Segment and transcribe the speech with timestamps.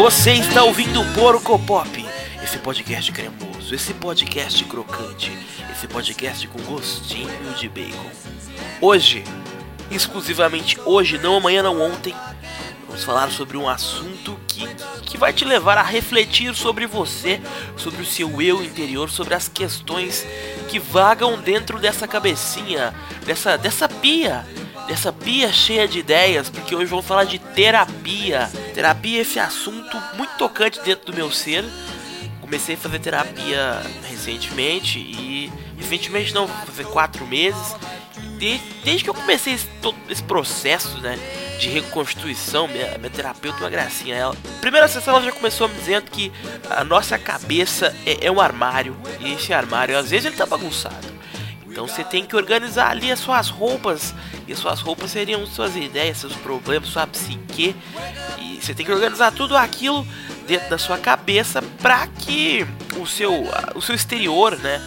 [0.00, 2.06] Você está ouvindo Porco Pop,
[2.42, 5.30] esse podcast cremoso, esse podcast crocante,
[5.70, 7.28] esse podcast com gostinho
[7.58, 8.10] de bacon.
[8.80, 9.22] Hoje,
[9.90, 12.14] exclusivamente hoje, não amanhã, não ontem,
[12.86, 14.66] vamos falar sobre um assunto que,
[15.04, 17.38] que vai te levar a refletir sobre você,
[17.76, 20.26] sobre o seu eu interior, sobre as questões
[20.70, 22.94] que vagam dentro dessa cabecinha,
[23.26, 24.46] dessa, dessa pia
[24.90, 28.50] dessa pia cheia de ideias, porque hoje vamos falar de terapia.
[28.74, 31.64] Terapia é esse assunto muito tocante dentro do meu ser.
[32.40, 37.76] Comecei a fazer terapia recentemente e recentemente não, fazer quatro meses.
[38.36, 41.16] Desde, desde que eu comecei esse, todo esse processo, né?
[41.60, 44.16] de reconstituição, minha, minha terapeuta é uma gracinha.
[44.16, 46.32] Ela, primeira sessão ela já começou me dizendo que
[46.68, 48.96] a nossa cabeça é, é um armário.
[49.20, 51.09] E esse armário, às vezes, ele tá bagunçado.
[51.70, 54.14] Então você tem que organizar ali as suas roupas.
[54.46, 57.76] E as suas roupas seriam suas ideias, seus problemas, sua psique.
[58.38, 60.06] E você tem que organizar tudo aquilo
[60.46, 62.66] dentro da sua cabeça para que
[62.98, 64.82] o seu, o seu exterior, né?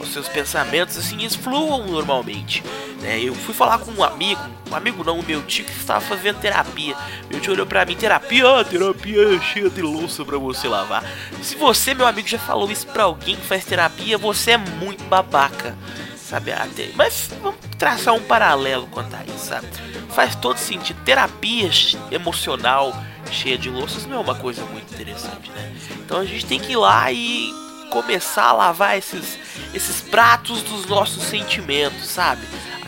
[0.00, 2.62] os seus pensamentos assim fluam normalmente.
[3.04, 3.20] Né?
[3.20, 6.96] Eu fui falar com um amigo, um amigo não, meu tio que estava fazendo terapia.
[7.30, 11.04] Meu tio olhou pra mim, terapia, ah, terapia cheia de louça pra você lavar.
[11.42, 15.04] Se você, meu amigo, já falou isso pra alguém que faz terapia, você é muito
[15.04, 15.76] babaca
[16.16, 16.52] sabe?
[16.52, 19.68] Até, mas vamos traçar um paralelo quanto a isso, sabe?
[20.08, 20.98] Faz todo sentido.
[21.04, 21.70] Terapia
[22.10, 22.96] emocional
[23.30, 25.72] cheia de louças não é uma coisa muito interessante, né?
[25.98, 27.52] Então a gente tem que ir lá e
[27.90, 29.38] começar a lavar esses,
[29.72, 32.42] esses pratos dos nossos sentimentos, sabe?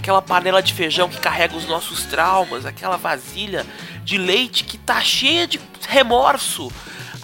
[0.07, 3.67] Aquela panela de feijão que carrega os nossos traumas, aquela vasilha
[4.05, 6.71] de leite que tá cheia de remorso,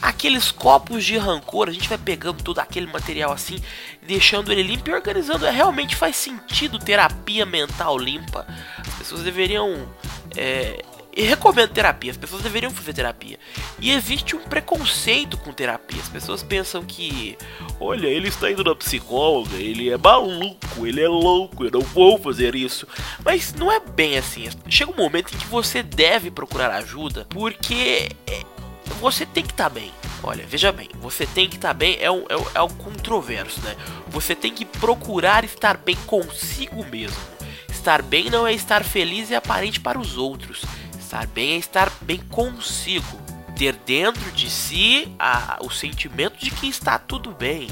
[0.03, 3.63] aqueles copos de rancor, a gente vai pegando todo aquele material assim,
[4.05, 5.47] deixando ele limpo e organizando.
[5.47, 8.45] É, realmente faz sentido terapia mental limpa.
[8.79, 9.89] As pessoas deveriam.
[10.37, 10.85] É,
[11.15, 13.39] e recomendo terapia, as pessoas deveriam fazer terapia.
[13.79, 16.01] E existe um preconceito com terapia.
[16.01, 17.37] As pessoas pensam que,
[17.79, 22.19] olha, ele está indo na psicóloga, ele é maluco, ele é louco, eu não vou
[22.19, 22.87] fazer isso.
[23.23, 24.49] Mas não é bem assim.
[24.69, 28.43] Chega um momento em que você deve procurar ajuda, porque é,
[28.99, 29.93] você tem que estar tá bem.
[30.23, 32.69] Olha, veja bem, você tem que estar tá bem é um, é, um, é um
[32.69, 33.77] controverso, né?
[34.09, 37.21] Você tem que procurar estar bem consigo mesmo.
[37.69, 40.63] Estar bem não é estar feliz e aparente para os outros.
[41.13, 43.21] Estar bem é estar bem consigo.
[43.55, 47.69] Ter dentro de si a, o sentimento de que está tudo bem.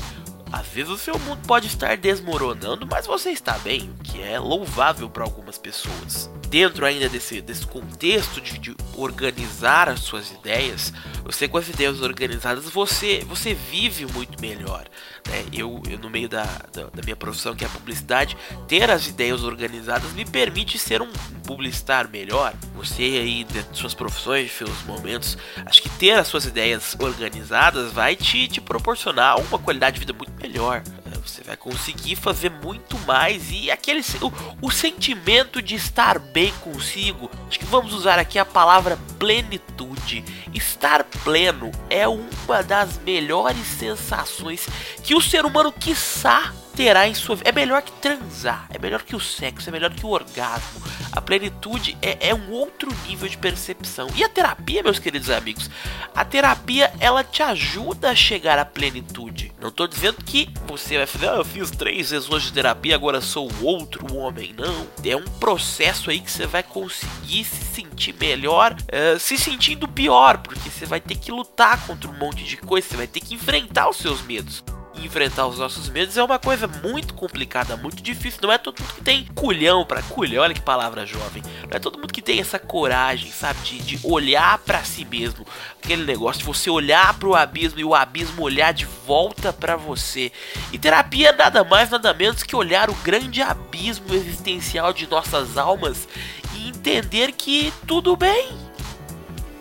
[0.52, 4.38] Às vezes o seu mundo pode estar desmoronando, mas você está bem, o que é
[4.38, 10.92] louvável para algumas pessoas dentro ainda desse, desse contexto de, de, organizar as suas ideias,
[11.30, 14.86] você com as ideias organizadas, você, você vive muito melhor.
[15.28, 15.44] Né?
[15.52, 18.36] Eu, eu, no meio da, da, da, minha profissão, que é a publicidade,
[18.66, 21.10] ter as ideias organizadas me permite ser um,
[21.44, 22.52] publicitário melhor.
[22.74, 27.92] Você aí, de suas profissões, de seus momentos, acho que ter as suas ideias organizadas
[27.92, 30.82] vai te, te proporcionar uma qualidade de vida muito melhor.
[31.24, 37.30] Você vai conseguir fazer muito mais e aquele o, o sentimento de estar bem consigo.
[37.48, 40.24] Acho que vamos usar aqui a palavra plenitude.
[40.52, 44.66] Estar pleno é uma das melhores sensações
[45.02, 47.50] que o ser humano quiçá em sua vida.
[47.50, 50.80] É melhor que transar, é melhor que o sexo, é melhor que o orgasmo.
[51.12, 54.08] A plenitude é, é, um outro nível de percepção.
[54.14, 55.68] E a terapia, meus queridos amigos,
[56.14, 59.52] a terapia ela te ajuda a chegar à plenitude.
[59.60, 63.20] Não estou dizendo que você vai fazer, ah, eu fiz três hoje de terapia, agora
[63.20, 64.54] sou outro homem.
[64.56, 64.86] Não.
[65.04, 70.38] É um processo aí que você vai conseguir se sentir melhor, uh, se sentindo pior,
[70.38, 73.34] porque você vai ter que lutar contra um monte de coisa, você vai ter que
[73.34, 74.62] enfrentar os seus medos
[75.06, 78.40] enfrentar os nossos medos é uma coisa muito complicada, muito difícil.
[78.42, 81.42] Não é todo mundo que tem culhão para culhão, olha que palavra jovem.
[81.68, 85.46] Não é todo mundo que tem essa coragem, sabe, de, de olhar para si mesmo.
[85.82, 89.76] Aquele negócio de você olhar para o abismo e o abismo olhar de volta para
[89.76, 90.32] você.
[90.72, 95.56] E terapia é nada mais, nada menos que olhar o grande abismo existencial de nossas
[95.56, 96.08] almas
[96.54, 98.70] e entender que tudo bem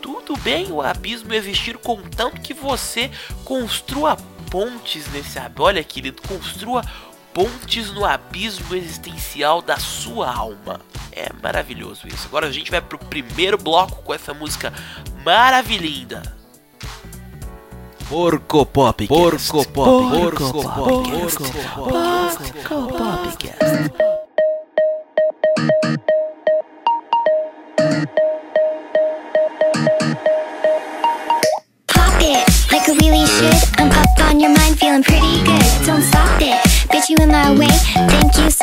[0.01, 3.09] tudo bem o abismo existir contanto que você
[3.43, 4.15] construa
[4.49, 5.63] pontes nesse abismo.
[5.63, 6.83] Olha, querido, construa
[7.33, 10.81] pontes no abismo existencial da sua alma.
[11.11, 12.27] É maravilhoso isso.
[12.27, 14.73] Agora a gente vai pro primeiro bloco com essa música
[15.23, 16.37] maravilhinda.
[18.07, 19.07] Porco Pop.
[19.07, 19.73] Porco Pop.
[19.73, 21.09] Porco Pop.
[21.11, 21.89] Porco Pop.
[21.89, 23.29] Porco Pop.
[34.29, 35.65] On your mind, feeling pretty good.
[35.85, 36.57] Don't stop it,
[36.89, 37.73] bitch, you in my way.
[38.13, 38.58] Thank you so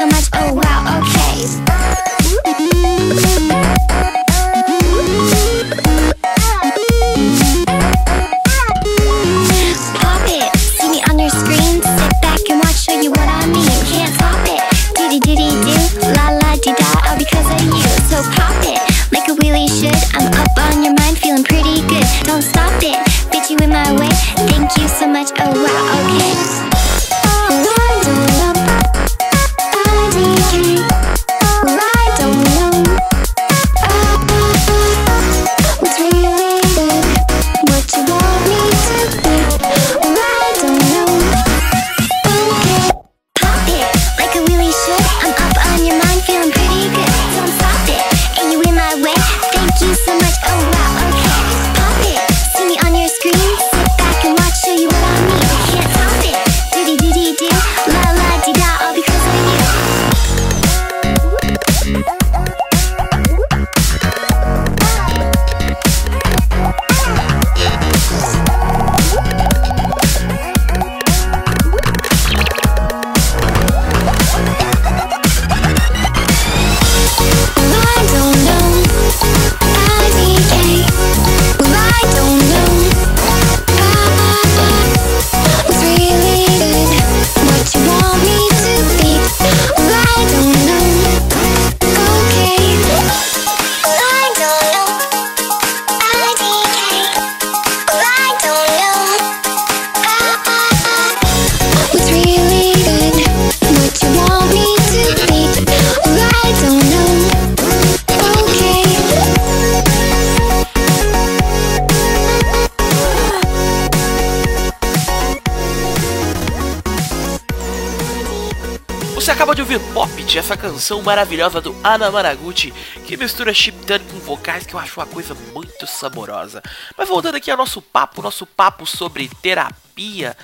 [119.37, 122.73] Acaba de ouvir Pop, essa canção maravilhosa do Ana Maraguchi,
[123.07, 126.63] que mistura chiptune com vocais que eu acho uma coisa muito saborosa.
[126.97, 130.35] Mas voltando aqui ao nosso papo, nosso papo sobre terapia,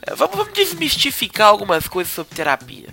[0.00, 2.86] eh, vamos, vamos desmistificar algumas coisas sobre terapia.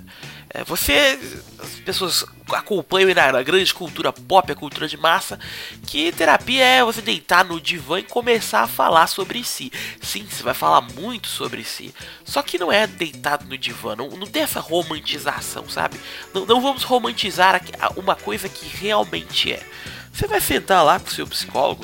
[0.54, 1.20] É, você,
[1.58, 5.40] as pessoas acompanham na, grande cultura pop, a cultura de massa,
[5.88, 9.72] que terapia é você deitar no divã e começar a falar sobre si.
[10.00, 11.92] Sim, você vai falar muito sobre si.
[12.24, 16.00] Só que não é deitado no divã, não, não tem essa romantização, sabe?
[16.32, 17.60] Não, não vamos romantizar
[17.96, 19.66] uma coisa que realmente é.
[20.14, 21.84] Você vai sentar lá com o seu psicólogo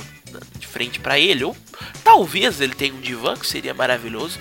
[0.60, 1.58] de frente para ele, ou
[2.04, 4.40] talvez ele tenha um divã, que seria maravilhoso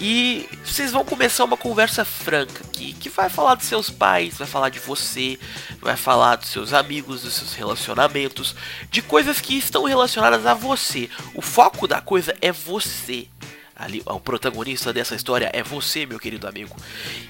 [0.00, 4.46] e vocês vão começar uma conversa franca que, que vai falar dos seus pais, vai
[4.46, 5.38] falar de você,
[5.80, 8.54] vai falar dos seus amigos, dos seus relacionamentos,
[8.90, 11.08] de coisas que estão relacionadas a você.
[11.34, 13.28] O foco da coisa é você.
[13.76, 16.76] Ali, o protagonista dessa história é você, meu querido amigo.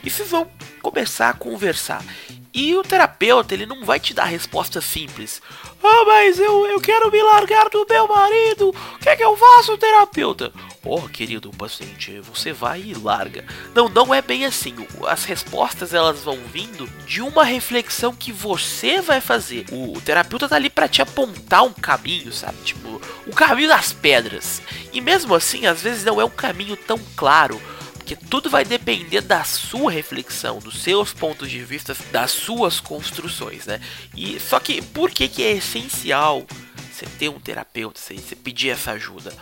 [0.02, 0.50] E vocês vão
[0.82, 2.04] começar a conversar.
[2.52, 5.42] E o terapeuta, ele não vai te dar resposta simples.
[5.82, 8.68] Ah, mas eu, eu quero me largar do meu marido.
[8.68, 10.52] O que é que eu faço, terapeuta?
[10.84, 13.44] Oh, querido paciente, você vai e larga.
[13.74, 14.74] Não, não é bem assim.
[15.06, 19.64] As respostas elas vão vindo de uma reflexão que você vai fazer.
[19.72, 22.58] O, o terapeuta tá ali para te apontar um caminho, sabe?
[22.64, 24.60] Tipo, o caminho das pedras.
[24.92, 27.60] E mesmo assim, às vezes não é um caminho tão claro.
[27.94, 33.64] Porque tudo vai depender da sua reflexão, dos seus pontos de vista, das suas construções,
[33.64, 33.80] né?
[34.14, 36.46] E só que por que, que é essencial
[36.92, 39.32] você ter um terapeuta, você pedir essa ajuda?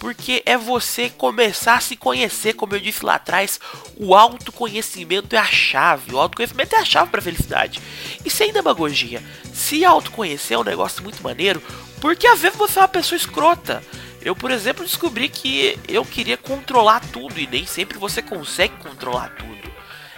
[0.00, 3.60] Porque é você começar a se conhecer, como eu disse lá atrás,
[3.96, 7.80] o autoconhecimento é a chave, o autoconhecimento é a chave para felicidade.
[8.24, 11.62] E sem demagogia, se autoconhecer é um negócio muito maneiro,
[12.00, 13.84] porque às vezes você é uma pessoa escrota.
[14.22, 19.28] Eu, por exemplo, descobri que eu queria controlar tudo e nem sempre você consegue controlar
[19.36, 19.70] tudo.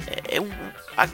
[0.07, 0.51] É, é um,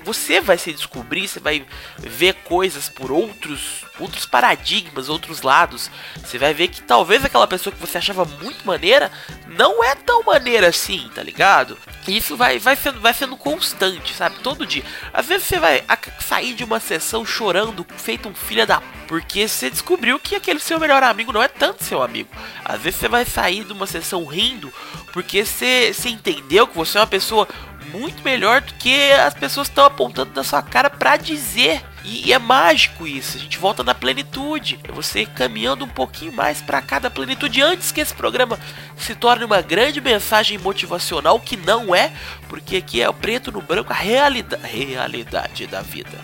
[0.04, 1.64] você vai se descobrir, você vai
[1.98, 5.90] ver coisas por outros outros paradigmas, outros lados.
[6.22, 9.10] Você vai ver que talvez aquela pessoa que você achava muito maneira
[9.48, 11.76] não é tão maneira assim, tá ligado?
[12.06, 14.36] Isso vai, vai, sendo, vai sendo constante, sabe?
[14.40, 14.84] Todo dia.
[15.12, 15.84] Às vezes você vai
[16.20, 18.80] sair de uma sessão chorando, feito um filho da.
[19.06, 22.28] Porque você descobriu que aquele seu melhor amigo não é tanto seu amigo.
[22.64, 24.72] Às vezes você vai sair de uma sessão rindo,
[25.12, 27.48] porque você, você entendeu que você é uma pessoa
[27.92, 31.82] muito melhor do que as pessoas estão apontando na sua cara para dizer.
[32.04, 34.78] E, é mágico isso, a gente volta na plenitude.
[34.84, 38.58] É você caminhando um pouquinho mais para cada plenitude antes que esse programa
[38.96, 42.12] se torne uma grande mensagem motivacional, que não é,
[42.48, 46.18] porque aqui é o preto no branco, a realidade, realidade da vida.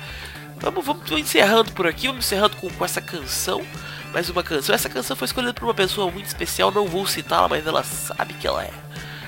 [0.58, 3.62] Vamos, vamos encerrando por aqui, vamos encerrando com, com essa canção.
[4.12, 4.74] Mais uma canção.
[4.74, 8.32] Essa canção foi escolhida por uma pessoa muito especial, não vou citá-la, mas ela sabe
[8.34, 8.83] que ela é.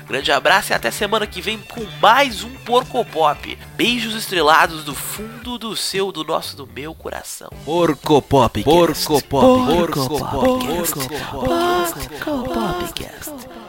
[0.07, 3.59] Grande abraço e até semana que vem com mais um Porco Pop.
[3.75, 7.49] Beijos estrelados do fundo do seu, do nosso, do meu coração.
[7.65, 8.63] Porco Pop.
[8.63, 9.27] Porco Pop.
[9.27, 9.75] Porco Pop.
[9.75, 10.65] Porco Pop.
[10.65, 11.45] Porco Pop.
[12.23, 13.66] Porco Pop.